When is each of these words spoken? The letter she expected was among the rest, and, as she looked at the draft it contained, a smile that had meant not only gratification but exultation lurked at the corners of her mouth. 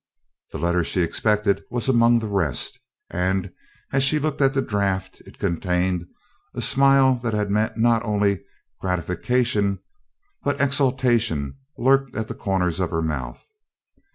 The 0.51 0.57
letter 0.57 0.83
she 0.83 1.01
expected 1.01 1.61
was 1.69 1.87
among 1.87 2.17
the 2.17 2.27
rest, 2.27 2.79
and, 3.11 3.51
as 3.93 4.03
she 4.03 4.17
looked 4.17 4.41
at 4.41 4.55
the 4.55 4.61
draft 4.63 5.21
it 5.27 5.37
contained, 5.37 6.07
a 6.55 6.61
smile 6.63 7.13
that 7.17 7.35
had 7.35 7.51
meant 7.51 7.77
not 7.77 8.01
only 8.03 8.43
gratification 8.79 9.77
but 10.43 10.59
exultation 10.59 11.55
lurked 11.77 12.15
at 12.15 12.27
the 12.27 12.33
corners 12.33 12.79
of 12.79 12.89
her 12.89 13.03
mouth. 13.03 13.45